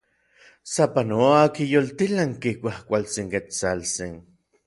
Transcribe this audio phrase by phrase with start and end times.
[0.75, 4.13] Sapanoa okiyoltilanki kuajkuaktsin Ketsaltsin.